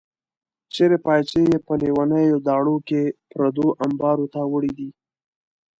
څېرې 0.73 0.97
پایڅې 1.05 1.39
یې 1.49 1.57
په 1.65 1.73
لیونیو 1.81 2.37
داړو 2.47 2.77
کې 2.87 3.01
پردو 3.31 3.67
امبارو 3.85 4.25
ته 4.33 4.41
وړې 4.51 4.71
دي. 4.77 4.89